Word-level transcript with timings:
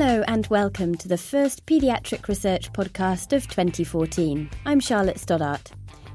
Hello 0.00 0.22
and 0.28 0.46
welcome 0.46 0.94
to 0.94 1.08
the 1.08 1.18
first 1.18 1.66
paediatric 1.66 2.28
research 2.28 2.72
podcast 2.72 3.32
of 3.32 3.48
2014. 3.48 4.48
I'm 4.64 4.78
Charlotte 4.78 5.18
Stoddart. 5.18 5.72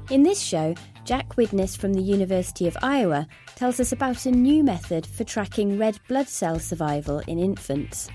In 0.08 0.22
this 0.22 0.40
show, 0.40 0.74
Jack 1.04 1.36
Widness 1.36 1.76
from 1.76 1.92
the 1.92 2.00
University 2.00 2.66
of 2.66 2.78
Iowa 2.80 3.28
tells 3.56 3.80
us 3.80 3.92
about 3.92 4.24
a 4.24 4.30
new 4.30 4.64
method 4.64 5.06
for 5.06 5.24
tracking 5.24 5.76
red 5.76 5.98
blood 6.08 6.28
cell 6.28 6.58
survival 6.58 7.18
in 7.26 7.38
infants. 7.38 8.08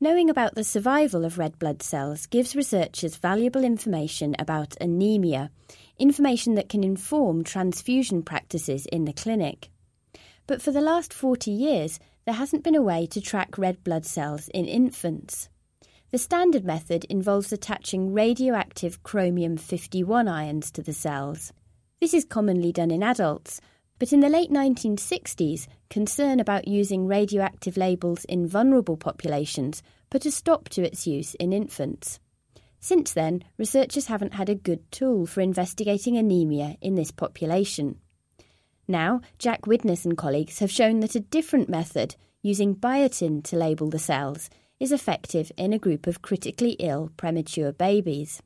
Knowing 0.00 0.28
about 0.28 0.56
the 0.56 0.64
survival 0.64 1.24
of 1.24 1.38
red 1.38 1.56
blood 1.60 1.82
cells 1.82 2.26
gives 2.26 2.56
researchers 2.56 3.16
valuable 3.16 3.64
information 3.64 4.34
about 4.38 4.76
anemia, 4.80 5.50
information 5.98 6.54
that 6.54 6.68
can 6.68 6.84
inform 6.84 7.44
transfusion 7.44 8.22
practices 8.22 8.86
in 8.86 9.04
the 9.04 9.12
clinic. 9.12 9.70
But 10.46 10.62
for 10.62 10.70
the 10.70 10.80
last 10.80 11.12
40 11.12 11.50
years, 11.50 11.98
there 12.24 12.34
hasn't 12.34 12.64
been 12.64 12.74
a 12.74 12.82
way 12.82 13.06
to 13.06 13.20
track 13.20 13.58
red 13.58 13.82
blood 13.84 14.04
cells 14.04 14.48
in 14.48 14.66
infants. 14.66 15.48
The 16.10 16.18
standard 16.18 16.64
method 16.64 17.04
involves 17.04 17.52
attaching 17.52 18.12
radioactive 18.12 19.02
chromium 19.02 19.56
51 19.56 20.28
ions 20.28 20.70
to 20.72 20.82
the 20.82 20.92
cells. 20.92 21.52
This 22.00 22.14
is 22.14 22.24
commonly 22.24 22.72
done 22.72 22.90
in 22.90 23.02
adults, 23.02 23.60
but 23.98 24.12
in 24.12 24.20
the 24.20 24.28
late 24.28 24.50
1960s, 24.50 25.66
concern 25.88 26.38
about 26.38 26.68
using 26.68 27.06
radioactive 27.06 27.76
labels 27.76 28.24
in 28.26 28.46
vulnerable 28.46 28.96
populations 28.96 29.82
put 30.10 30.26
a 30.26 30.30
stop 30.30 30.68
to 30.70 30.82
its 30.82 31.06
use 31.06 31.34
in 31.36 31.52
infants. 31.52 32.20
Since 32.86 33.14
then, 33.14 33.42
researchers 33.58 34.06
haven't 34.06 34.34
had 34.34 34.48
a 34.48 34.54
good 34.54 34.92
tool 34.92 35.26
for 35.26 35.40
investigating 35.40 36.16
anemia 36.16 36.76
in 36.80 36.94
this 36.94 37.10
population. 37.10 37.98
Now, 38.86 39.22
Jack 39.40 39.66
Widness 39.66 40.04
and 40.04 40.16
colleagues 40.16 40.60
have 40.60 40.70
shown 40.70 41.00
that 41.00 41.16
a 41.16 41.26
different 41.34 41.68
method, 41.68 42.14
using 42.42 42.76
biotin 42.76 43.42
to 43.42 43.56
label 43.56 43.90
the 43.90 43.98
cells, 43.98 44.48
is 44.78 44.92
effective 44.92 45.50
in 45.56 45.72
a 45.72 45.80
group 45.80 46.06
of 46.06 46.22
critically 46.22 46.76
ill 46.78 47.10
premature 47.16 47.72
babies. 47.72 48.40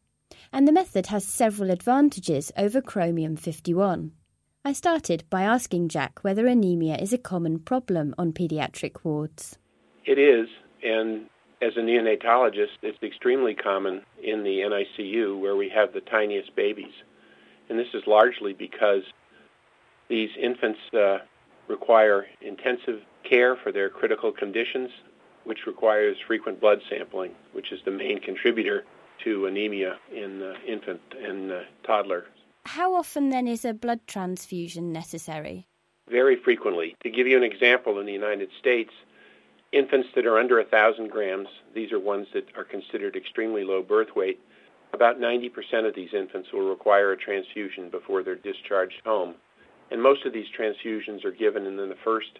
And 0.54 0.66
the 0.66 0.72
method 0.72 1.08
has 1.08 1.26
several 1.26 1.70
advantages 1.70 2.50
over 2.56 2.80
chromium 2.80 3.36
51. 3.36 4.12
I 4.64 4.72
started 4.72 5.24
by 5.28 5.42
asking 5.42 5.90
Jack 5.90 6.20
whether 6.22 6.46
anemia 6.46 6.96
is 6.96 7.12
a 7.12 7.18
common 7.18 7.58
problem 7.58 8.14
on 8.16 8.32
paediatric 8.32 9.04
wards. 9.04 9.58
It 10.06 10.18
is, 10.18 10.48
and 10.82 11.28
as 11.62 11.76
a 11.76 11.80
neonatologist, 11.80 12.78
it's 12.82 13.02
extremely 13.02 13.54
common 13.54 14.02
in 14.22 14.42
the 14.42 14.60
NICU 14.60 15.38
where 15.38 15.56
we 15.56 15.68
have 15.68 15.92
the 15.92 16.00
tiniest 16.00 16.54
babies. 16.56 16.92
And 17.68 17.78
this 17.78 17.88
is 17.94 18.02
largely 18.06 18.52
because 18.52 19.02
these 20.08 20.30
infants 20.40 20.80
uh, 20.92 21.18
require 21.68 22.26
intensive 22.40 23.00
care 23.28 23.56
for 23.56 23.72
their 23.72 23.90
critical 23.90 24.32
conditions, 24.32 24.90
which 25.44 25.66
requires 25.66 26.16
frequent 26.26 26.60
blood 26.60 26.80
sampling, 26.88 27.32
which 27.52 27.72
is 27.72 27.80
the 27.84 27.90
main 27.90 28.20
contributor 28.20 28.84
to 29.24 29.46
anemia 29.46 29.98
in 30.14 30.42
uh, 30.42 30.54
infant 30.66 31.00
and 31.22 31.52
uh, 31.52 31.60
toddler. 31.84 32.24
How 32.66 32.94
often 32.94 33.30
then 33.30 33.46
is 33.46 33.64
a 33.64 33.74
blood 33.74 34.00
transfusion 34.06 34.92
necessary? 34.92 35.66
Very 36.10 36.36
frequently. 36.36 36.96
To 37.02 37.10
give 37.10 37.26
you 37.26 37.36
an 37.36 37.42
example, 37.44 38.00
in 38.00 38.06
the 38.06 38.12
United 38.12 38.50
States, 38.58 38.92
infants 39.72 40.08
that 40.14 40.26
are 40.26 40.38
under 40.38 40.56
1,000 40.56 41.10
grams, 41.10 41.48
these 41.74 41.92
are 41.92 42.00
ones 42.00 42.26
that 42.34 42.46
are 42.56 42.64
considered 42.64 43.16
extremely 43.16 43.64
low 43.64 43.82
birth 43.82 44.08
weight, 44.16 44.40
about 44.92 45.20
90% 45.20 45.86
of 45.86 45.94
these 45.94 46.12
infants 46.12 46.48
will 46.52 46.68
require 46.68 47.12
a 47.12 47.16
transfusion 47.16 47.90
before 47.90 48.22
they're 48.22 48.34
discharged 48.34 49.00
home. 49.04 49.34
And 49.90 50.02
most 50.02 50.24
of 50.26 50.32
these 50.32 50.46
transfusions 50.58 51.24
are 51.24 51.30
given 51.30 51.66
in 51.66 51.76
the 51.76 51.96
first 52.04 52.38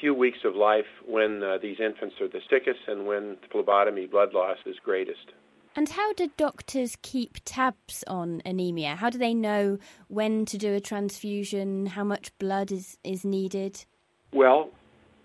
few 0.00 0.14
weeks 0.14 0.38
of 0.44 0.56
life 0.56 0.86
when 1.06 1.42
uh, 1.42 1.58
these 1.60 1.78
infants 1.78 2.16
are 2.20 2.28
the 2.28 2.40
sickest 2.48 2.80
and 2.88 3.06
when 3.06 3.36
phlebotomy 3.52 4.06
blood 4.06 4.32
loss 4.32 4.56
is 4.66 4.76
greatest. 4.82 5.32
And 5.76 5.88
how 5.88 6.12
do 6.14 6.30
doctors 6.36 6.96
keep 7.02 7.38
tabs 7.44 8.02
on 8.08 8.42
anemia? 8.44 8.96
How 8.96 9.10
do 9.10 9.18
they 9.18 9.34
know 9.34 9.78
when 10.08 10.44
to 10.46 10.58
do 10.58 10.74
a 10.74 10.80
transfusion, 10.80 11.86
how 11.86 12.02
much 12.02 12.36
blood 12.38 12.72
is, 12.72 12.98
is 13.04 13.24
needed? 13.24 13.84
Well, 14.32 14.70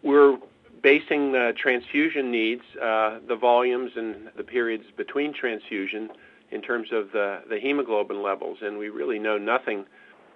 we're 0.03 0.37
basing 0.85 1.31
the 1.31 1.51
transfusion 1.59 2.29
needs, 2.29 2.61
uh, 2.79 3.17
the 3.27 3.35
volumes 3.35 3.89
and 3.95 4.29
the 4.37 4.43
periods 4.43 4.83
between 4.95 5.33
transfusion 5.33 6.07
in 6.51 6.61
terms 6.61 6.87
of 6.93 7.11
the, 7.11 7.39
the 7.49 7.59
hemoglobin 7.59 8.21
levels, 8.21 8.59
and 8.61 8.77
we 8.77 8.89
really 8.89 9.17
know 9.17 9.35
nothing 9.35 9.83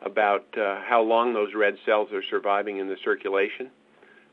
about 0.01 0.45
uh, 0.57 0.81
how 0.83 1.03
long 1.03 1.35
those 1.35 1.49
red 1.55 1.75
cells 1.85 2.07
are 2.11 2.23
surviving 2.31 2.79
in 2.79 2.87
the 2.87 2.95
circulation, 3.03 3.69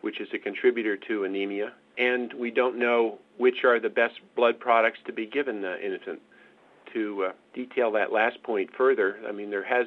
which 0.01 0.19
is 0.19 0.29
a 0.33 0.39
contributor 0.39 0.97
to 0.97 1.25
anemia, 1.25 1.75
and 1.99 2.33
we 2.33 2.51
don't 2.51 2.79
know 2.79 3.19
which 3.37 3.63
are 3.65 3.79
the 3.79 3.91
best 3.91 4.15
blood 4.37 4.59
products 4.59 4.99
to 5.05 5.13
be 5.13 5.27
given 5.27 5.61
the 5.61 5.77
infant. 5.85 6.19
To 6.95 7.27
uh, 7.29 7.33
detail 7.53 7.93
that 7.93 8.11
last 8.11 8.43
point 8.43 8.71
further, 8.75 9.19
I 9.29 9.33
mean, 9.33 9.51
there 9.51 9.67
has 9.67 9.87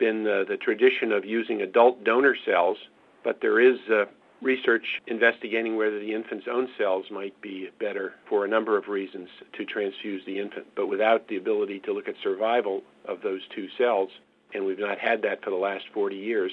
been 0.00 0.24
the, 0.24 0.44
the 0.48 0.56
tradition 0.56 1.12
of 1.12 1.24
using 1.24 1.62
adult 1.62 2.02
donor 2.02 2.34
cells, 2.44 2.78
but 3.22 3.38
there 3.40 3.60
is 3.60 3.78
uh, 3.88 4.06
research 4.42 5.00
investigating 5.06 5.76
whether 5.76 5.98
the 5.98 6.12
infant's 6.12 6.46
own 6.50 6.68
cells 6.76 7.06
might 7.10 7.40
be 7.40 7.68
better 7.78 8.14
for 8.28 8.44
a 8.44 8.48
number 8.48 8.76
of 8.76 8.88
reasons 8.88 9.28
to 9.54 9.64
transfuse 9.64 10.22
the 10.26 10.38
infant. 10.38 10.66
But 10.74 10.88
without 10.88 11.28
the 11.28 11.36
ability 11.36 11.80
to 11.80 11.92
look 11.92 12.08
at 12.08 12.14
survival 12.22 12.82
of 13.06 13.22
those 13.22 13.42
two 13.54 13.68
cells, 13.78 14.10
and 14.52 14.64
we've 14.64 14.78
not 14.78 14.98
had 14.98 15.22
that 15.22 15.42
for 15.42 15.50
the 15.50 15.56
last 15.56 15.84
40 15.92 16.16
years, 16.16 16.52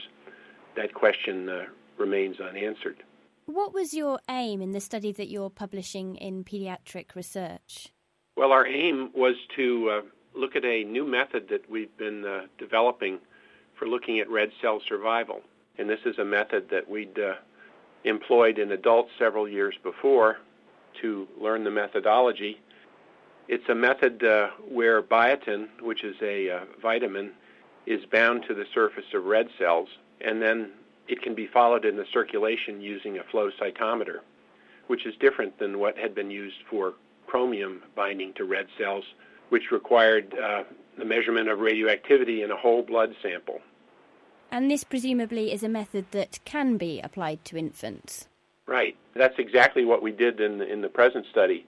that 0.76 0.94
question 0.94 1.50
uh, 1.50 1.66
remains 1.98 2.40
unanswered. 2.40 3.04
What 3.46 3.74
was 3.74 3.94
your 3.94 4.20
aim 4.30 4.62
in 4.62 4.72
the 4.72 4.80
study 4.80 5.12
that 5.12 5.30
you're 5.30 5.50
publishing 5.50 6.16
in 6.16 6.44
pediatric 6.46 7.14
research? 7.14 7.90
Well, 8.38 8.52
our 8.52 8.66
aim 8.66 9.12
was 9.14 9.36
to 9.58 9.90
uh, 9.90 10.02
look 10.40 10.56
at 10.56 10.64
a 10.64 10.84
new 10.86 11.06
method 11.06 11.50
that 11.50 11.70
we've 11.70 11.96
been 11.98 12.26
uh, 12.26 12.46
developing 12.58 13.20
for 13.78 13.88
looking 13.88 14.20
at 14.20 14.30
red 14.30 14.52
cell 14.62 14.82
survival. 14.88 15.42
And 15.78 15.90
this 15.90 16.00
is 16.06 16.18
a 16.18 16.26
method 16.26 16.70
that 16.70 16.90
we'd 16.90 17.20
uh, 17.20 17.34
employed 18.04 18.58
in 18.60 18.72
adults 18.72 19.12
several 19.18 19.48
years 19.48 19.76
before 19.84 20.38
to 21.02 21.28
learn 21.40 21.64
the 21.64 21.72
methodology. 21.72 22.60
It's 23.48 23.68
a 23.70 23.76
method 23.76 24.24
uh, 24.24 24.50
where 24.70 25.02
biotin, 25.02 25.68
which 25.82 26.04
is 26.04 26.16
a 26.22 26.50
uh, 26.50 26.60
vitamin, 26.82 27.32
is 27.86 28.06
bound 28.06 28.46
to 28.48 28.54
the 28.54 28.66
surface 28.74 29.06
of 29.14 29.26
red 29.26 29.48
cells, 29.58 29.90
and 30.22 30.42
then 30.42 30.72
it 31.08 31.22
can 31.22 31.36
be 31.36 31.48
followed 31.48 31.86
in 31.86 31.98
the 31.98 32.06
circulation 32.14 32.80
using 32.80 33.18
a 33.18 33.24
flow 33.24 33.50
cytometer, 33.62 34.20
which 34.88 35.06
is 35.06 35.14
different 35.20 35.58
than 35.60 35.80
what 35.80 35.98
had 35.98 36.16
been 36.16 36.32
used 36.32 36.56
for 36.70 36.94
chromium 37.28 37.82
binding 37.96 38.34
to 38.34 38.46
red 38.46 38.68
cells, 38.78 39.04
which 39.50 39.72
required 39.72 40.34
uh, 40.42 40.64
the 40.98 41.06
measurement 41.06 41.50
of 41.50 41.60
radioactivity 41.60 42.44
in 42.44 42.52
a 42.52 42.56
whole 42.56 42.84
blood 42.84 43.14
sample. 43.22 43.60
And 44.54 44.70
this 44.70 44.84
presumably 44.84 45.52
is 45.52 45.64
a 45.64 45.68
method 45.68 46.06
that 46.12 46.38
can 46.46 46.78
be 46.78 47.02
applied 47.02 47.44
to 47.46 47.58
infants. 47.58 48.28
Right. 48.68 48.96
That's 49.16 49.40
exactly 49.40 49.84
what 49.84 50.04
we 50.04 50.12
did 50.12 50.40
in 50.40 50.60
the, 50.60 50.72
in 50.72 50.82
the 50.82 50.90
present 50.90 51.26
study. 51.32 51.66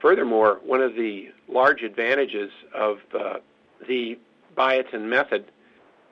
Furthermore, 0.00 0.58
one 0.64 0.80
of 0.80 0.94
the 0.94 1.28
large 1.46 1.82
advantages 1.82 2.50
of 2.74 3.00
uh, 3.12 3.34
the 3.86 4.18
biotin 4.56 5.02
method 5.02 5.44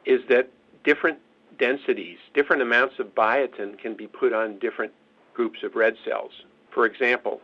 is 0.05 0.21
that 0.29 0.51
different 0.85 1.21
densities, 1.59 2.19
different 2.35 2.61
amounts 2.61 2.99
of 2.99 3.15
biotin 3.15 3.79
can 3.79 3.95
be 3.95 4.07
put 4.07 4.35
on 4.35 4.59
different 4.59 4.93
groups 5.33 5.63
of 5.63 5.75
red 5.75 5.95
cells. 6.05 6.33
For 6.71 6.85
example, 6.85 7.41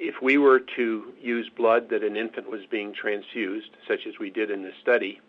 if 0.00 0.20
we 0.20 0.38
were 0.38 0.58
to 0.74 1.12
use 1.20 1.48
blood 1.56 1.88
that 1.90 2.02
an 2.02 2.16
infant 2.16 2.50
was 2.50 2.62
being 2.68 2.92
transfused, 2.92 3.70
such 3.86 4.08
as 4.08 4.18
we 4.18 4.28
did 4.28 4.50
in 4.50 4.64
this 4.64 4.74
study, 4.82 5.20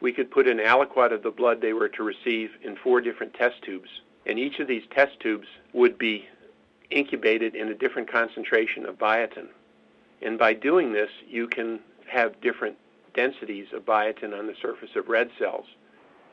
we 0.00 0.12
could 0.12 0.30
put 0.30 0.46
an 0.46 0.58
aliquot 0.58 1.12
of 1.12 1.22
the 1.22 1.30
blood 1.30 1.60
they 1.60 1.72
were 1.72 1.88
to 1.88 2.02
receive 2.02 2.50
in 2.62 2.76
four 2.76 3.00
different 3.00 3.34
test 3.34 3.62
tubes. 3.62 3.88
And 4.26 4.38
each 4.38 4.58
of 4.58 4.68
these 4.68 4.82
test 4.94 5.18
tubes 5.20 5.46
would 5.72 5.96
be 5.96 6.26
incubated 6.90 7.54
in 7.54 7.68
a 7.68 7.74
different 7.74 8.10
concentration 8.10 8.86
of 8.86 8.98
biotin. 8.98 9.48
And 10.22 10.38
by 10.38 10.54
doing 10.54 10.92
this, 10.92 11.10
you 11.28 11.46
can 11.48 11.80
have 12.08 12.40
different 12.40 12.76
densities 13.14 13.68
of 13.72 13.84
biotin 13.84 14.38
on 14.38 14.46
the 14.46 14.54
surface 14.60 14.90
of 14.96 15.08
red 15.08 15.30
cells. 15.38 15.66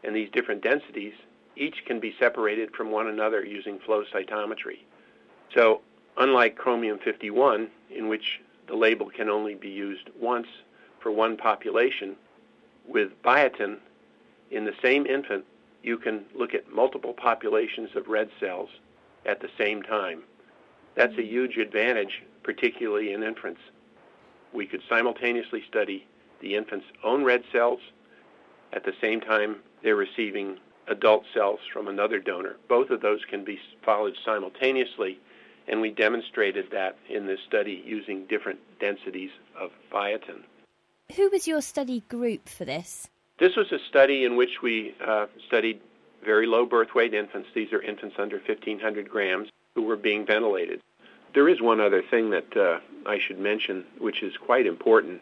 And 0.03 0.15
these 0.15 0.29
different 0.31 0.61
densities 0.61 1.13
each 1.55 1.85
can 1.85 1.99
be 1.99 2.15
separated 2.19 2.75
from 2.75 2.91
one 2.91 3.07
another 3.07 3.45
using 3.45 3.79
flow 3.79 4.03
cytometry. 4.13 4.79
So, 5.53 5.81
unlike 6.17 6.57
chromium 6.57 6.99
51, 7.03 7.69
in 7.95 8.09
which 8.09 8.41
the 8.67 8.75
label 8.75 9.09
can 9.09 9.29
only 9.29 9.55
be 9.55 9.69
used 9.69 10.09
once 10.19 10.47
for 10.99 11.11
one 11.11 11.37
population, 11.37 12.15
with 12.87 13.21
biotin, 13.23 13.77
in 14.51 14.65
the 14.65 14.73
same 14.81 15.05
infant, 15.05 15.45
you 15.81 15.97
can 15.97 16.25
look 16.35 16.53
at 16.53 16.71
multiple 16.71 17.13
populations 17.13 17.89
of 17.95 18.07
red 18.07 18.29
cells 18.39 18.69
at 19.25 19.41
the 19.41 19.49
same 19.57 19.81
time. 19.81 20.23
That's 20.95 21.17
a 21.17 21.23
huge 21.23 21.57
advantage, 21.57 22.23
particularly 22.43 23.13
in 23.13 23.23
infants. 23.23 23.61
We 24.53 24.67
could 24.67 24.81
simultaneously 24.87 25.63
study 25.67 26.05
the 26.39 26.55
infant's 26.55 26.85
own 27.03 27.23
red 27.23 27.43
cells 27.51 27.79
at 28.73 28.83
the 28.83 28.93
same 29.01 29.21
time 29.21 29.57
they're 29.81 29.95
receiving 29.95 30.57
adult 30.87 31.23
cells 31.33 31.59
from 31.71 31.87
another 31.87 32.19
donor. 32.19 32.57
Both 32.67 32.89
of 32.89 33.01
those 33.01 33.21
can 33.29 33.43
be 33.43 33.59
followed 33.83 34.15
simultaneously, 34.25 35.19
and 35.67 35.81
we 35.81 35.91
demonstrated 35.91 36.71
that 36.71 36.97
in 37.09 37.25
this 37.25 37.39
study 37.47 37.81
using 37.85 38.25
different 38.25 38.59
densities 38.79 39.31
of 39.59 39.71
biotin. 39.91 40.43
Who 41.15 41.29
was 41.29 41.47
your 41.47 41.61
study 41.61 42.01
group 42.09 42.49
for 42.49 42.65
this? 42.65 43.07
This 43.37 43.55
was 43.55 43.71
a 43.71 43.77
study 43.87 44.25
in 44.25 44.35
which 44.35 44.61
we 44.63 44.95
uh, 45.05 45.27
studied 45.47 45.79
very 46.25 46.47
low 46.47 46.65
birth 46.65 46.95
weight 46.95 47.13
infants. 47.13 47.49
These 47.53 47.71
are 47.71 47.81
infants 47.81 48.15
under 48.17 48.37
1,500 48.37 49.09
grams 49.09 49.49
who 49.75 49.83
were 49.83 49.95
being 49.95 50.25
ventilated. 50.25 50.81
There 51.35 51.47
is 51.49 51.61
one 51.61 51.79
other 51.79 52.01
thing 52.01 52.31
that 52.31 52.57
uh, 52.57 52.79
I 53.05 53.19
should 53.19 53.37
mention, 53.37 53.85
which 53.99 54.23
is 54.23 54.33
quite 54.37 54.65
important, 54.65 55.21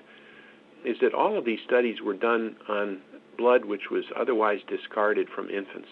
is 0.85 0.97
that 1.01 1.13
all 1.13 1.37
of 1.37 1.43
these 1.43 1.59
studies 1.65 2.01
were 2.01 2.13
done 2.13 2.55
on 2.69 3.01
blood 3.37 3.65
which 3.65 3.89
was 3.89 4.05
otherwise 4.15 4.59
discarded 4.67 5.27
from 5.29 5.49
infants. 5.49 5.89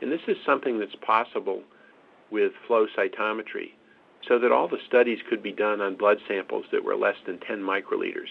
And 0.00 0.12
this 0.12 0.28
is 0.28 0.36
something 0.46 0.78
that's 0.78 0.96
possible 0.96 1.62
with 2.30 2.52
flow 2.66 2.86
cytometry, 2.96 3.72
so 4.28 4.38
that 4.38 4.52
all 4.52 4.68
the 4.68 4.80
studies 4.86 5.18
could 5.28 5.42
be 5.42 5.52
done 5.52 5.80
on 5.80 5.96
blood 5.96 6.18
samples 6.28 6.66
that 6.70 6.84
were 6.84 6.96
less 6.96 7.16
than 7.26 7.38
10 7.40 7.60
microliters. 7.60 8.30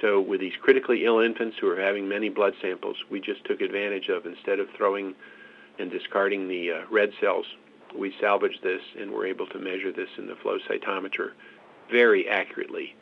So 0.00 0.20
with 0.20 0.40
these 0.40 0.54
critically 0.60 1.04
ill 1.04 1.20
infants 1.20 1.56
who 1.60 1.68
are 1.68 1.80
having 1.80 2.08
many 2.08 2.28
blood 2.28 2.54
samples, 2.60 2.96
we 3.10 3.20
just 3.20 3.44
took 3.44 3.60
advantage 3.60 4.08
of 4.08 4.24
instead 4.24 4.58
of 4.58 4.68
throwing 4.76 5.14
and 5.78 5.90
discarding 5.90 6.48
the 6.48 6.72
uh, 6.72 6.80
red 6.90 7.12
cells, 7.20 7.46
we 7.96 8.14
salvaged 8.20 8.62
this 8.62 8.82
and 8.98 9.10
were 9.10 9.26
able 9.26 9.46
to 9.48 9.58
measure 9.58 9.92
this 9.92 10.08
in 10.16 10.26
the 10.26 10.36
flow 10.36 10.58
cytometer 10.68 11.32
very 11.90 12.28
accurately. 12.28 12.94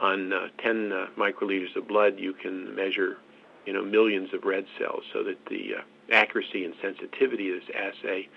On 0.00 0.32
uh, 0.32 0.48
10 0.58 0.92
uh, 0.92 1.06
microliters 1.18 1.74
of 1.76 1.86
blood, 1.86 2.18
you 2.18 2.32
can 2.32 2.74
measure, 2.74 3.18
you 3.66 3.72
know, 3.72 3.82
millions 3.82 4.32
of 4.32 4.44
red 4.44 4.66
cells, 4.78 5.02
so 5.12 5.22
that 5.24 5.44
the 5.46 5.76
uh, 5.76 5.80
accuracy 6.12 6.64
and 6.64 6.74
sensitivity 6.80 7.50
of 7.50 7.60
this 7.60 7.76
assay 7.76 8.28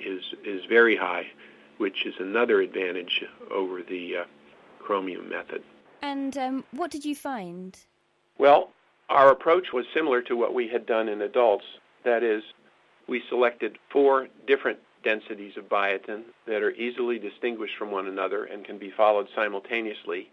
is 0.00 0.22
is 0.44 0.64
very 0.66 0.96
high, 0.96 1.26
which 1.76 2.06
is 2.06 2.14
another 2.18 2.60
advantage 2.60 3.24
over 3.50 3.82
the 3.82 4.16
uh, 4.18 4.24
chromium 4.78 5.28
method. 5.28 5.62
And 6.02 6.36
um, 6.36 6.64
what 6.72 6.90
did 6.90 7.04
you 7.04 7.14
find? 7.14 7.78
Well, 8.38 8.70
our 9.08 9.30
approach 9.30 9.72
was 9.72 9.86
similar 9.94 10.20
to 10.22 10.36
what 10.36 10.52
we 10.52 10.68
had 10.68 10.84
done 10.84 11.08
in 11.08 11.22
adults. 11.22 11.64
That 12.04 12.22
is, 12.22 12.42
we 13.08 13.22
selected 13.28 13.78
four 13.90 14.28
different 14.46 14.78
densities 15.04 15.56
of 15.56 15.68
biotin 15.68 16.22
that 16.46 16.62
are 16.62 16.72
easily 16.72 17.18
distinguished 17.18 17.76
from 17.78 17.90
one 17.90 18.06
another 18.06 18.44
and 18.44 18.64
can 18.64 18.78
be 18.78 18.90
followed 18.90 19.28
simultaneously. 19.34 20.30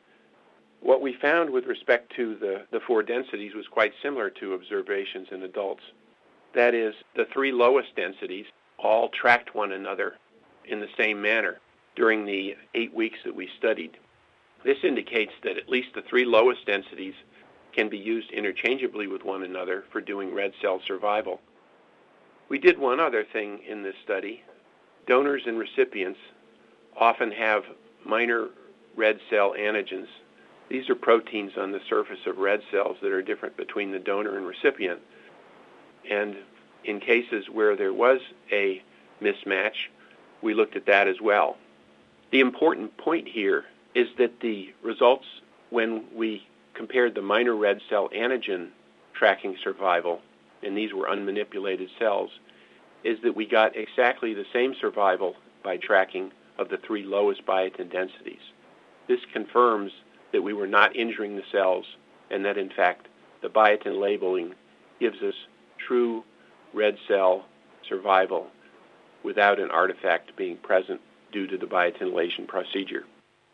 What 0.81 1.01
we 1.01 1.13
found 1.13 1.49
with 1.49 1.65
respect 1.65 2.15
to 2.15 2.35
the, 2.35 2.65
the 2.71 2.79
four 2.79 3.03
densities 3.03 3.53
was 3.53 3.67
quite 3.67 3.93
similar 4.01 4.29
to 4.31 4.53
observations 4.53 5.27
in 5.31 5.43
adults. 5.43 5.83
That 6.55 6.73
is, 6.73 6.95
the 7.15 7.25
three 7.33 7.51
lowest 7.51 7.95
densities 7.95 8.45
all 8.77 9.09
tracked 9.09 9.53
one 9.53 9.71
another 9.71 10.15
in 10.65 10.79
the 10.79 10.87
same 10.97 11.21
manner 11.21 11.59
during 11.95 12.25
the 12.25 12.55
eight 12.75 12.93
weeks 12.93 13.19
that 13.25 13.35
we 13.35 13.49
studied. 13.57 13.97
This 14.63 14.77
indicates 14.83 15.33
that 15.43 15.57
at 15.57 15.69
least 15.69 15.89
the 15.93 16.01
three 16.01 16.25
lowest 16.25 16.65
densities 16.65 17.13
can 17.71 17.89
be 17.89 17.97
used 17.97 18.31
interchangeably 18.31 19.07
with 19.07 19.23
one 19.23 19.43
another 19.43 19.85
for 19.91 20.01
doing 20.01 20.33
red 20.33 20.53
cell 20.61 20.81
survival. 20.85 21.39
We 22.49 22.57
did 22.57 22.77
one 22.77 22.99
other 22.99 23.23
thing 23.23 23.59
in 23.67 23.83
this 23.83 23.95
study. 24.03 24.43
Donors 25.07 25.43
and 25.45 25.57
recipients 25.57 26.19
often 26.97 27.31
have 27.31 27.63
minor 28.05 28.47
red 28.95 29.19
cell 29.29 29.53
antigens. 29.57 30.07
These 30.67 30.89
are 30.89 30.95
proteins 30.95 31.57
on 31.57 31.71
the 31.71 31.81
surface 31.87 32.25
of 32.25 32.37
red 32.37 32.61
cells 32.71 32.97
that 33.01 33.11
are 33.11 33.21
different 33.21 33.55
between 33.55 33.91
the 33.91 33.99
donor 33.99 34.37
and 34.37 34.45
recipient. 34.45 34.99
And 36.09 36.35
in 36.83 36.99
cases 36.99 37.49
where 37.49 37.75
there 37.75 37.93
was 37.93 38.19
a 38.51 38.81
mismatch, 39.21 39.87
we 40.41 40.53
looked 40.53 40.75
at 40.75 40.85
that 40.87 41.07
as 41.07 41.21
well. 41.21 41.57
The 42.31 42.39
important 42.39 42.95
point 42.97 43.27
here 43.27 43.65
is 43.99 44.07
that 44.17 44.39
the 44.39 44.73
results 44.81 45.25
when 45.71 46.05
we 46.15 46.47
compared 46.73 47.13
the 47.13 47.21
minor 47.21 47.53
red 47.53 47.81
cell 47.89 48.07
antigen 48.15 48.69
tracking 49.13 49.57
survival, 49.61 50.21
and 50.63 50.77
these 50.77 50.93
were 50.93 51.07
unmanipulated 51.07 51.89
cells, 51.99 52.29
is 53.03 53.17
that 53.23 53.35
we 53.35 53.45
got 53.45 53.75
exactly 53.75 54.33
the 54.33 54.45
same 54.53 54.73
survival 54.79 55.35
by 55.65 55.75
tracking 55.75 56.31
of 56.57 56.69
the 56.69 56.77
three 56.77 57.03
lowest 57.03 57.45
biotin 57.45 57.91
densities. 57.91 58.39
This 59.09 59.19
confirms 59.33 59.91
that 60.31 60.41
we 60.41 60.53
were 60.53 60.67
not 60.67 60.95
injuring 60.95 61.35
the 61.35 61.43
cells 61.51 61.85
and 62.31 62.45
that 62.45 62.57
in 62.57 62.69
fact 62.69 63.07
the 63.41 63.49
biotin 63.49 63.99
labeling 63.99 64.53
gives 65.01 65.21
us 65.21 65.35
true 65.77 66.23
red 66.73 66.95
cell 67.05 67.45
survival 67.89 68.47
without 69.23 69.59
an 69.59 69.71
artifact 69.71 70.33
being 70.37 70.55
present 70.55 71.01
due 71.33 71.47
to 71.47 71.57
the 71.57 71.65
biotinylation 71.65 72.47
procedure. 72.47 73.03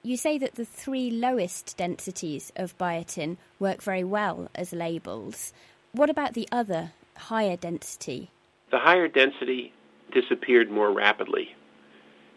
You 0.06 0.18
say 0.18 0.38
that 0.38 0.54
the 0.54 0.66
three 0.66 1.10
lowest 1.10 1.78
densities 1.78 2.52
of 2.56 2.78
biotin 2.78 3.38
work 3.58 3.82
very 3.82 4.04
well 4.04 4.52
as 4.54 4.72
labels. 4.72 5.52
What 5.94 6.12
about 6.12 6.36
the 6.36 6.48
other 6.52 6.92
higher 7.18 7.58
density? 7.58 8.30
The 8.70 8.78
higher 8.78 9.08
density 9.08 9.74
disappeared 10.14 10.70
more 10.70 10.92
rapidly, 10.92 11.56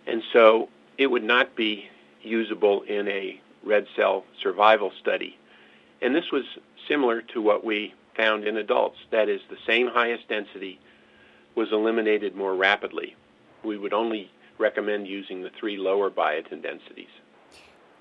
and 0.07 0.23
so 0.33 0.71
it 0.97 1.09
would 1.09 1.23
not 1.23 1.57
be 1.57 1.91
usable 2.23 2.81
in 2.89 3.07
a 3.07 3.39
red 3.63 3.87
cell 3.95 4.25
survival 4.43 4.91
study. 4.99 5.37
And 6.01 6.15
this 6.15 6.33
was 6.33 6.45
similar 6.89 7.21
to 7.35 7.43
what 7.43 7.67
we 7.67 7.93
found 8.17 8.45
in 8.45 8.57
adults. 8.57 8.97
That 9.11 9.29
is, 9.29 9.43
the 9.51 9.59
same 9.67 9.89
highest 9.89 10.27
density 10.27 10.81
was 11.55 11.69
eliminated 11.71 12.35
more 12.35 12.55
rapidly. 12.55 13.15
We 13.63 13.77
would 13.77 13.93
only 13.93 14.31
recommend 14.57 15.07
using 15.07 15.43
the 15.43 15.51
three 15.51 15.77
lower 15.77 16.09
biotin 16.09 16.63
densities. 16.63 17.11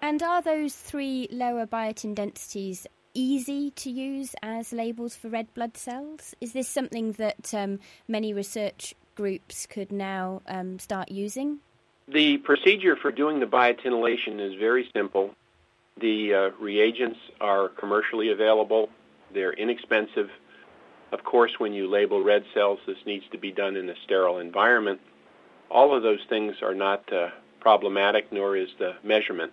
And 0.01 0.22
are 0.22 0.42
those 0.42 0.75
three 0.75 1.27
lower 1.32 1.66
biotin 1.66 2.13
densities 2.16 2.86
easy 3.13 3.72
to 3.72 3.89
use 3.89 4.36
as 4.44 4.72
labels 4.72 5.16
for 5.16 5.30
red 5.30 5.51
blood 5.54 5.75
cells? 5.75 6.36
Is 6.39 6.54
this 6.54 6.70
something 6.70 7.13
that 7.13 7.54
um, 7.54 7.80
many 8.08 8.34
research 8.34 8.94
groups 9.16 9.66
could 9.66 9.92
now 9.92 10.44
um, 10.48 10.77
start 10.77 11.10
using? 11.10 11.60
The 12.08 12.38
procedure 12.38 12.96
for 12.96 13.12
doing 13.12 13.39
the 13.39 13.48
biotinylation 13.48 14.39
is 14.39 14.58
very 14.60 14.89
simple. 14.94 15.32
The 16.00 16.34
uh, 16.34 16.63
reagents 16.63 17.20
are 17.42 17.70
commercially 17.70 18.30
available. 18.30 18.89
They're 19.34 19.54
inexpensive. 19.54 20.30
Of 21.12 21.24
course, 21.24 21.54
when 21.58 21.74
you 21.74 21.89
label 21.89 22.24
red 22.24 22.44
cells, 22.54 22.80
this 22.86 22.98
needs 23.06 23.25
to 23.32 23.38
be 23.38 23.51
done 23.51 23.75
in 23.75 23.89
a 23.89 23.96
sterile 24.06 24.38
environment. 24.38 25.01
All 25.72 25.96
of 25.96 26.04
those 26.04 26.20
things 26.30 26.56
are 26.62 26.75
not 26.75 27.12
uh, 27.12 27.30
problematic, 27.60 28.32
nor 28.32 28.56
is 28.56 28.70
the 28.77 28.94
measurement. 29.04 29.51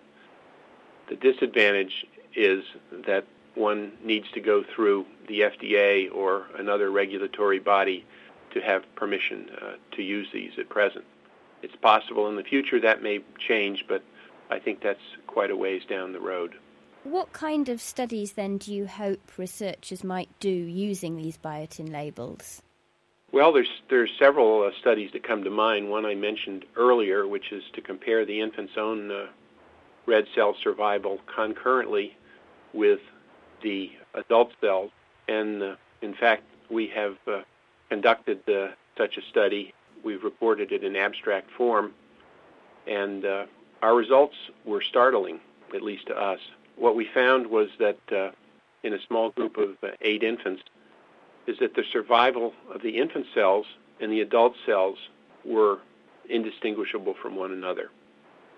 The 1.09 1.15
disadvantage 1.15 2.05
is 2.35 2.63
that 3.05 3.25
one 3.55 3.93
needs 4.03 4.29
to 4.33 4.41
go 4.41 4.63
through 4.63 5.05
the 5.27 5.41
FDA 5.41 6.13
or 6.13 6.47
another 6.57 6.91
regulatory 6.91 7.59
body 7.59 8.05
to 8.53 8.61
have 8.61 8.83
permission 8.95 9.49
uh, 9.61 9.73
to 9.95 10.01
use 10.01 10.27
these 10.33 10.51
at 10.57 10.69
present. 10.69 11.05
It's 11.61 11.75
possible 11.77 12.27
in 12.27 12.35
the 12.35 12.43
future 12.43 12.79
that 12.81 13.01
may 13.01 13.19
change, 13.39 13.85
but 13.87 14.03
I 14.49 14.59
think 14.59 14.81
that's 14.81 14.99
quite 15.27 15.51
a 15.51 15.55
ways 15.55 15.83
down 15.89 16.13
the 16.13 16.19
road. 16.19 16.55
What 17.03 17.33
kind 17.33 17.69
of 17.69 17.81
studies 17.81 18.33
then 18.33 18.57
do 18.57 18.73
you 18.73 18.87
hope 18.87 19.37
researchers 19.37 20.03
might 20.03 20.29
do 20.39 20.49
using 20.49 21.17
these 21.17 21.37
biotin 21.37 21.91
labels? 21.91 22.61
Well, 23.31 23.51
there's 23.51 23.69
there's 23.89 24.11
several 24.17 24.63
uh, 24.63 24.71
studies 24.79 25.11
that 25.13 25.23
come 25.23 25.43
to 25.43 25.49
mind. 25.49 25.89
One 25.89 26.05
I 26.05 26.15
mentioned 26.15 26.65
earlier, 26.75 27.27
which 27.27 27.51
is 27.51 27.63
to 27.73 27.81
compare 27.81 28.25
the 28.25 28.39
infant's 28.39 28.77
own 28.77 29.11
uh, 29.11 29.25
red 30.05 30.25
cell 30.35 30.55
survival 30.61 31.19
concurrently 31.33 32.15
with 32.73 32.99
the 33.61 33.91
adult 34.13 34.51
cells. 34.61 34.91
And 35.27 35.61
uh, 35.61 35.75
in 36.01 36.13
fact, 36.13 36.43
we 36.69 36.87
have 36.87 37.17
uh, 37.27 37.41
conducted 37.89 38.47
uh, 38.49 38.69
such 38.97 39.17
a 39.17 39.21
study. 39.29 39.73
We've 40.03 40.23
reported 40.23 40.71
it 40.71 40.83
in 40.83 40.95
abstract 40.95 41.49
form, 41.51 41.93
and 42.87 43.25
uh, 43.25 43.45
our 43.81 43.95
results 43.95 44.35
were 44.65 44.81
startling, 44.81 45.39
at 45.73 45.81
least 45.81 46.07
to 46.07 46.15
us. 46.15 46.39
What 46.75 46.95
we 46.95 47.05
found 47.05 47.47
was 47.47 47.69
that 47.79 47.97
uh, 48.11 48.31
in 48.83 48.93
a 48.93 49.01
small 49.07 49.31
group 49.31 49.57
of 49.57 49.77
uh, 49.81 49.89
eight 50.01 50.23
infants, 50.23 50.61
is 51.47 51.57
that 51.59 51.75
the 51.75 51.83
survival 51.91 52.53
of 52.73 52.81
the 52.81 52.97
infant 52.97 53.25
cells 53.33 53.65
and 53.99 54.11
the 54.11 54.21
adult 54.21 54.55
cells 54.65 54.97
were 55.43 55.79
indistinguishable 56.29 57.15
from 57.21 57.35
one 57.35 57.51
another. 57.51 57.89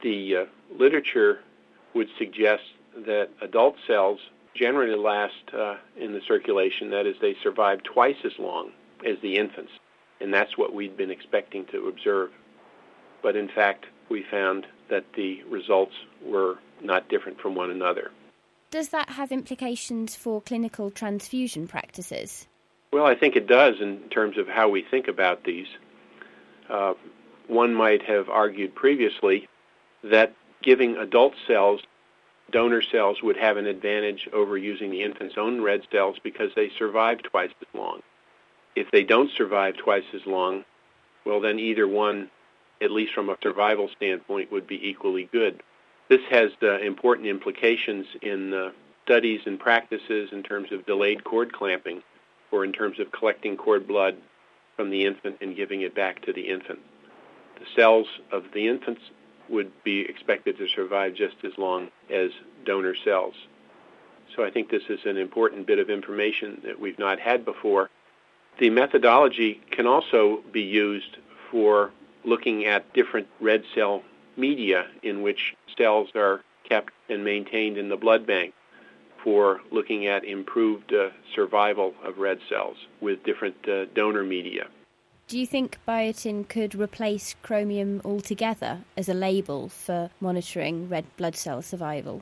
The 0.02 0.48
literature 0.78 1.40
would 1.94 2.08
suggest 2.18 2.64
that 3.06 3.30
adult 3.42 3.76
cells 3.86 4.20
generally 4.56 4.98
last 4.98 5.54
uh, 5.54 5.76
in 5.98 6.14
the 6.14 6.22
circulation. 6.28 6.90
That 6.90 7.06
is, 7.06 7.16
they 7.22 7.36
survive 7.44 7.84
twice 7.84 8.18
as 8.24 8.34
long 8.40 8.72
as 9.06 9.18
the 9.22 9.38
infants, 9.38 9.72
and 10.20 10.34
that's 10.34 10.58
what 10.58 10.74
we'd 10.74 10.98
been 10.98 11.12
expecting 11.12 11.66
to 11.68 11.88
observe. 11.88 12.32
But 13.22 13.36
in 13.36 13.48
fact, 13.48 13.86
we 14.10 14.24
found 14.24 14.66
that 14.90 15.06
the 15.16 15.44
results 15.44 15.94
were 16.24 16.58
not 16.82 17.10
different 17.10 17.40
from 17.40 17.56
one 17.56 17.72
another. 17.72 18.12
Does 18.72 18.90
that 18.90 19.10
have 19.10 19.32
implications 19.32 20.16
for 20.16 20.42
clinical 20.42 20.92
transfusion 20.92 21.68
practices? 21.68 22.48
Well, 22.92 23.06
I 23.06 23.16
think 23.16 23.36
it 23.36 23.48
does 23.48 23.76
in 23.80 24.00
terms 24.10 24.38
of 24.38 24.48
how 24.48 24.70
we 24.70 24.82
think 24.82 25.08
about 25.08 25.44
these. 25.44 25.68
Uh, 26.70 26.94
one 27.48 27.74
might 27.74 28.02
have 28.04 28.30
argued 28.30 28.76
previously 28.76 29.48
that 30.04 30.34
giving 30.62 30.98
adult 30.98 31.34
cells 31.48 31.82
donor 32.52 32.82
cells 32.82 33.22
would 33.22 33.38
have 33.38 33.58
an 33.58 33.68
advantage 33.68 34.28
over 34.34 34.58
using 34.58 34.90
the 34.90 35.04
infant's 35.04 35.38
own 35.38 35.62
red 35.62 35.82
cells 35.92 36.18
because 36.24 36.50
they 36.56 36.70
survive 36.78 37.22
twice 37.24 37.52
as 37.62 37.68
long. 37.74 38.02
If 38.76 38.90
they 38.92 39.04
don't 39.04 39.32
survive 39.32 39.76
twice 39.78 40.06
as 40.14 40.26
long, 40.26 40.64
well, 41.26 41.42
then 41.42 41.60
either 41.60 41.88
one, 41.88 42.30
at 42.82 42.92
least 42.92 43.14
from 43.14 43.30
a 43.30 43.38
survival 43.42 43.90
standpoint, 43.96 44.52
would 44.52 44.68
be 44.68 44.88
equally 44.88 45.30
good. 45.32 45.62
This 46.10 46.22
has 46.30 46.52
uh, 46.64 46.80
important 46.80 47.28
implications 47.28 48.06
in 48.22 48.54
uh, 48.54 48.70
studies 49.04 49.42
and 49.46 49.60
practices 49.60 50.30
in 50.32 50.44
terms 50.44 50.72
of 50.72 50.86
delayed 50.86 51.24
cord 51.24 51.52
clamping 51.52 52.02
or 52.52 52.64
in 52.64 52.72
terms 52.72 53.00
of 53.00 53.12
collecting 53.12 53.58
cord 53.58 53.88
blood 53.88 54.16
from 54.76 54.90
the 54.90 55.06
infant 55.06 55.38
and 55.42 55.56
giving 55.56 55.82
it 55.82 55.96
back 55.96 56.22
to 56.24 56.32
the 56.32 56.48
infant. 56.48 56.80
The 57.60 57.66
cells 57.76 58.08
of 58.32 58.44
the 58.54 58.68
infants 58.68 59.02
would 59.50 59.72
be 59.84 60.02
expected 60.02 60.58
to 60.58 60.68
survive 60.68 61.14
just 61.14 61.36
as 61.44 61.58
long 61.58 61.90
as 62.10 62.32
donor 62.66 62.96
cells. 62.96 63.36
So 64.36 64.44
I 64.44 64.52
think 64.52 64.70
this 64.70 64.84
is 64.90 65.00
an 65.06 65.18
important 65.18 65.66
bit 65.66 65.80
of 65.80 65.90
information 65.90 66.62
that 66.66 66.80
we've 66.80 67.00
not 67.00 67.20
had 67.20 67.46
before. 67.46 67.90
The 68.60 68.70
methodology 68.70 69.62
can 69.72 69.88
also 69.88 70.42
be 70.52 70.62
used 70.62 71.18
for 71.52 71.92
looking 72.26 72.66
at 72.66 72.92
different 72.94 73.28
red 73.40 73.64
cell 73.74 74.04
media 74.36 74.88
in 75.04 75.22
which 75.22 75.56
cells 75.78 76.10
are 76.16 76.42
kept 76.68 76.94
and 77.10 77.24
maintained 77.24 77.78
in 77.78 77.90
the 77.90 77.96
blood 77.96 78.28
bank 78.28 78.54
for 79.24 79.62
looking 79.72 80.08
at 80.08 80.24
improved 80.24 80.94
uh, 80.94 81.10
survival 81.34 81.94
of 82.04 82.18
red 82.18 82.40
cells 82.50 82.78
with 83.02 83.24
different 83.24 83.56
uh, 83.68 83.86
donor 83.96 84.24
media. 84.24 84.68
Do 85.28 85.38
you 85.38 85.46
think 85.46 85.78
biotin 85.86 86.48
could 86.48 86.74
replace 86.74 87.36
chromium 87.42 88.02
altogether 88.06 88.80
as 88.96 89.10
a 89.10 89.14
label 89.14 89.68
for 89.68 90.10
monitoring 90.22 90.88
red 90.88 91.04
blood 91.18 91.36
cell 91.36 91.62
survival? 91.62 92.22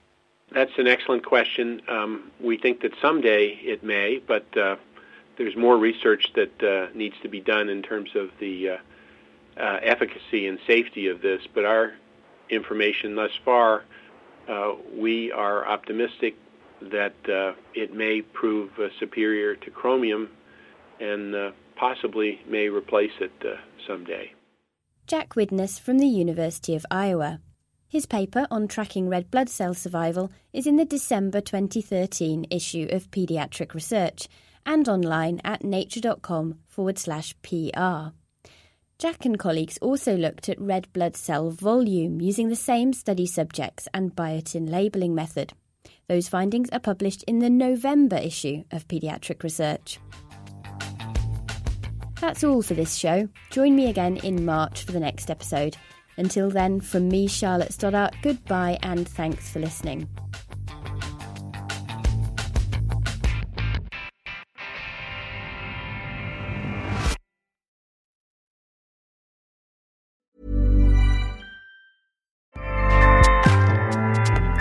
That's 0.51 0.71
an 0.79 0.87
excellent 0.87 1.23
question. 1.23 1.83
Um, 1.87 2.31
we 2.41 2.57
think 2.57 2.81
that 2.81 2.93
someday 2.99 3.59
it 3.61 3.83
may, 3.83 4.23
but 4.25 4.45
uh, 4.57 4.77
there's 5.37 5.55
more 5.55 5.77
research 5.77 6.33
that 6.33 6.63
uh, 6.63 6.87
needs 6.95 7.13
to 7.21 7.29
be 7.29 7.39
done 7.39 7.69
in 7.69 7.83
terms 7.83 8.09
of 8.15 8.31
the 8.39 8.69
uh, 8.69 8.77
uh 9.57 9.79
efficacy 9.83 10.47
and 10.47 10.57
safety 10.65 11.07
of 11.07 11.21
this. 11.21 11.41
But 11.53 11.63
our 11.63 11.93
information 12.49 13.13
thus 13.13 13.31
far, 13.45 13.83
uh, 14.49 14.73
we 14.95 15.31
are 15.31 15.67
optimistic 15.67 16.37
that 16.81 17.15
uh, 17.29 17.53
it 17.75 17.93
may 17.93 18.23
prove 18.23 18.71
superior 18.97 19.55
to 19.57 19.69
chromium 19.69 20.29
and 20.99 21.53
possibly 21.75 22.39
may 22.47 22.67
replace 22.67 23.11
it 23.19 23.33
uh, 23.43 23.55
someday. 23.87 24.31
Jack 25.07 25.35
Widness 25.35 25.79
from 25.79 25.99
the 25.99 26.07
University 26.07 26.75
of 26.75 26.85
Iowa. 26.89 27.39
His 27.87 28.05
paper 28.05 28.47
on 28.49 28.67
tracking 28.67 29.07
red 29.07 29.29
blood 29.29 29.49
cell 29.49 29.73
survival 29.73 30.31
is 30.51 30.65
in 30.67 30.77
the 30.77 30.85
December 30.85 31.41
2013 31.41 32.47
issue 32.49 32.87
of 32.91 33.11
Pediatric 33.11 33.73
Research 33.73 34.27
and 34.65 34.89
online 34.89 35.39
at 35.43 35.63
nature.com 35.63 36.59
forward 36.67 36.97
slash 36.97 37.35
PR. 37.43 38.09
Jack 38.97 39.25
and 39.25 39.37
colleagues 39.37 39.77
also 39.81 40.15
looked 40.15 40.49
at 40.49 40.59
red 40.59 40.91
blood 40.93 41.15
cell 41.15 41.51
volume 41.51 42.21
using 42.21 42.49
the 42.49 42.55
same 42.55 42.93
study 42.93 43.25
subjects 43.25 43.87
and 43.93 44.15
biotin 44.15 44.69
labelling 44.69 45.13
method. 45.13 45.53
Those 46.07 46.27
findings 46.27 46.69
are 46.69 46.79
published 46.79 47.23
in 47.23 47.39
the 47.39 47.49
November 47.49 48.15
issue 48.15 48.63
of 48.71 48.87
Pediatric 48.87 49.43
Research. 49.43 49.99
That's 52.25 52.43
all 52.43 52.63
for 52.63 52.73
this 52.73 52.95
show. 52.95 53.29
Join 53.51 53.75
me 53.75 53.87
again 53.87 54.17
in 54.17 54.45
March 54.45 54.83
for 54.83 54.91
the 54.91 54.99
next 54.99 55.29
episode. 55.29 55.77
Until 56.17 56.49
then, 56.49 56.81
from 56.81 57.07
me, 57.07 57.27
Charlotte 57.27 57.71
Stoddart, 57.71 58.15
goodbye 58.23 58.79
and 58.81 59.07
thanks 59.07 59.47
for 59.47 59.59
listening. 59.59 60.09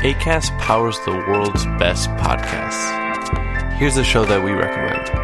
ACAST 0.02 0.59
powers 0.59 1.00
the 1.06 1.12
world's 1.12 1.64
best 1.78 2.11
podcasts. 2.11 3.73
Here's 3.78 3.97
a 3.97 4.04
show 4.04 4.26
that 4.26 4.44
we 4.44 4.50
recommend. 4.50 5.24